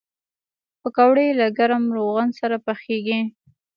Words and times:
پکورې 0.81 1.27
له 1.39 1.47
ګرم 1.57 1.83
روغن 1.95 2.29
سره 2.39 2.57
پخېږي 2.65 3.21